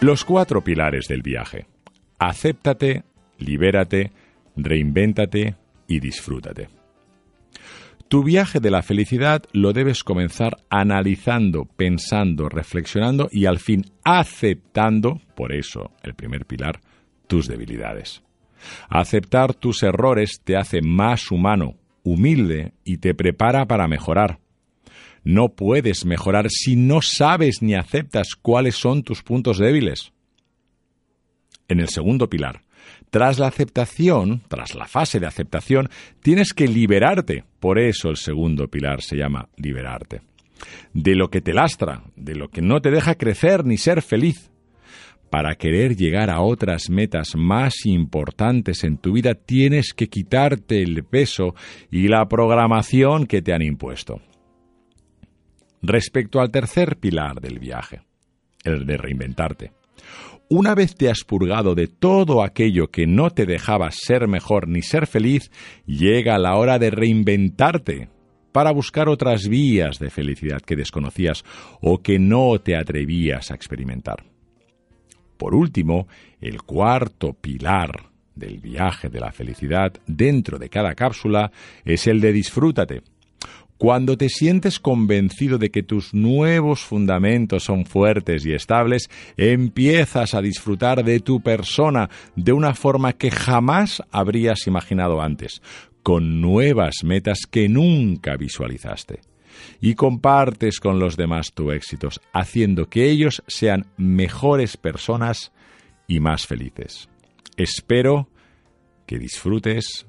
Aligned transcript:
Los 0.00 0.26
cuatro 0.26 0.62
pilares 0.62 1.06
del 1.08 1.22
viaje. 1.22 1.66
Acéptate, 2.18 3.04
libérate, 3.38 4.12
reinvéntate 4.54 5.56
y 5.88 6.00
disfrútate. 6.00 6.68
Tu 8.08 8.22
viaje 8.22 8.60
de 8.60 8.70
la 8.70 8.82
felicidad 8.82 9.44
lo 9.52 9.72
debes 9.72 10.04
comenzar 10.04 10.58
analizando, 10.68 11.64
pensando, 11.64 12.50
reflexionando 12.50 13.28
y 13.32 13.46
al 13.46 13.58
fin 13.58 13.86
aceptando, 14.04 15.22
por 15.34 15.54
eso 15.54 15.90
el 16.02 16.14
primer 16.14 16.44
pilar, 16.44 16.80
tus 17.26 17.48
debilidades. 17.48 18.22
Aceptar 18.90 19.54
tus 19.54 19.82
errores 19.82 20.42
te 20.44 20.56
hace 20.56 20.82
más 20.82 21.30
humano, 21.30 21.74
humilde 22.02 22.74
y 22.84 22.98
te 22.98 23.14
prepara 23.14 23.64
para 23.64 23.88
mejorar. 23.88 24.40
No 25.26 25.48
puedes 25.48 26.06
mejorar 26.06 26.46
si 26.50 26.76
no 26.76 27.02
sabes 27.02 27.60
ni 27.60 27.74
aceptas 27.74 28.36
cuáles 28.40 28.76
son 28.76 29.02
tus 29.02 29.24
puntos 29.24 29.58
débiles. 29.58 30.12
En 31.66 31.80
el 31.80 31.88
segundo 31.88 32.30
pilar, 32.30 32.62
tras 33.10 33.40
la 33.40 33.48
aceptación, 33.48 34.42
tras 34.46 34.76
la 34.76 34.86
fase 34.86 35.18
de 35.18 35.26
aceptación, 35.26 35.90
tienes 36.22 36.52
que 36.52 36.68
liberarte. 36.68 37.42
Por 37.58 37.80
eso 37.80 38.08
el 38.08 38.18
segundo 38.18 38.68
pilar 38.68 39.02
se 39.02 39.16
llama 39.16 39.48
liberarte. 39.56 40.20
De 40.94 41.16
lo 41.16 41.28
que 41.28 41.40
te 41.40 41.52
lastra, 41.52 42.04
de 42.14 42.36
lo 42.36 42.48
que 42.48 42.62
no 42.62 42.80
te 42.80 42.92
deja 42.92 43.16
crecer 43.16 43.64
ni 43.64 43.78
ser 43.78 44.02
feliz. 44.02 44.52
Para 45.28 45.56
querer 45.56 45.96
llegar 45.96 46.30
a 46.30 46.40
otras 46.40 46.88
metas 46.88 47.34
más 47.34 47.84
importantes 47.84 48.84
en 48.84 48.96
tu 48.96 49.14
vida 49.14 49.34
tienes 49.34 49.92
que 49.92 50.06
quitarte 50.06 50.82
el 50.82 51.02
peso 51.02 51.56
y 51.90 52.06
la 52.06 52.28
programación 52.28 53.26
que 53.26 53.42
te 53.42 53.52
han 53.52 53.62
impuesto. 53.62 54.20
Respecto 55.88 56.40
al 56.40 56.50
tercer 56.50 56.96
pilar 56.96 57.40
del 57.40 57.60
viaje, 57.60 58.00
el 58.64 58.86
de 58.86 58.96
reinventarte. 58.96 59.70
Una 60.48 60.74
vez 60.74 60.96
te 60.96 61.08
has 61.08 61.22
purgado 61.22 61.76
de 61.76 61.86
todo 61.86 62.42
aquello 62.42 62.88
que 62.88 63.06
no 63.06 63.30
te 63.30 63.46
dejaba 63.46 63.92
ser 63.92 64.26
mejor 64.26 64.66
ni 64.66 64.82
ser 64.82 65.06
feliz, 65.06 65.48
llega 65.86 66.38
la 66.38 66.56
hora 66.56 66.80
de 66.80 66.90
reinventarte 66.90 68.08
para 68.50 68.72
buscar 68.72 69.08
otras 69.08 69.46
vías 69.46 70.00
de 70.00 70.10
felicidad 70.10 70.60
que 70.60 70.74
desconocías 70.74 71.44
o 71.80 72.02
que 72.02 72.18
no 72.18 72.58
te 72.58 72.74
atrevías 72.74 73.52
a 73.52 73.54
experimentar. 73.54 74.24
Por 75.36 75.54
último, 75.54 76.08
el 76.40 76.62
cuarto 76.62 77.32
pilar 77.32 78.10
del 78.34 78.58
viaje 78.58 79.08
de 79.08 79.20
la 79.20 79.30
felicidad 79.30 79.92
dentro 80.08 80.58
de 80.58 80.68
cada 80.68 80.96
cápsula 80.96 81.52
es 81.84 82.08
el 82.08 82.20
de 82.20 82.32
disfrútate. 82.32 83.02
Cuando 83.78 84.16
te 84.16 84.30
sientes 84.30 84.80
convencido 84.80 85.58
de 85.58 85.70
que 85.70 85.82
tus 85.82 86.14
nuevos 86.14 86.80
fundamentos 86.80 87.64
son 87.64 87.84
fuertes 87.84 88.46
y 88.46 88.54
estables, 88.54 89.10
empiezas 89.36 90.32
a 90.32 90.40
disfrutar 90.40 91.04
de 91.04 91.20
tu 91.20 91.40
persona 91.40 92.08
de 92.36 92.52
una 92.52 92.74
forma 92.74 93.12
que 93.12 93.30
jamás 93.30 94.02
habrías 94.10 94.66
imaginado 94.66 95.20
antes, 95.20 95.60
con 96.02 96.40
nuevas 96.40 97.04
metas 97.04 97.40
que 97.50 97.68
nunca 97.68 98.36
visualizaste. 98.36 99.20
Y 99.80 99.94
compartes 99.94 100.80
con 100.80 100.98
los 100.98 101.16
demás 101.16 101.52
tus 101.52 101.74
éxitos, 101.74 102.20
haciendo 102.32 102.88
que 102.88 103.10
ellos 103.10 103.42
sean 103.46 103.86
mejores 103.98 104.76
personas 104.78 105.52
y 106.06 106.20
más 106.20 106.46
felices. 106.46 107.08
Espero 107.56 108.28
que 109.06 109.18
disfrutes 109.18 110.06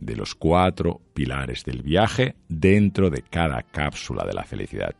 de 0.00 0.16
los 0.16 0.34
cuatro 0.34 1.00
pilares 1.14 1.64
del 1.64 1.82
viaje 1.82 2.36
dentro 2.48 3.10
de 3.10 3.22
cada 3.22 3.62
cápsula 3.62 4.24
de 4.24 4.34
la 4.34 4.44
felicidad. 4.44 4.94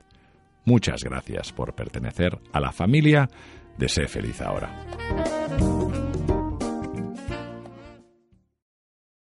Muchas 0.64 1.04
gracias 1.04 1.52
por 1.52 1.74
pertenecer 1.74 2.38
a 2.52 2.60
la 2.60 2.72
familia 2.72 3.28
de 3.78 3.88
Sé 3.88 4.08
Feliz 4.08 4.40
Ahora. 4.40 4.70